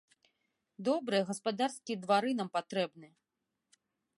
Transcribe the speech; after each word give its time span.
Добрыя 0.87 1.27
гаспадарскія 1.29 1.97
двары 2.07 2.31
нам 2.41 2.49
патрэбны! 2.59 3.07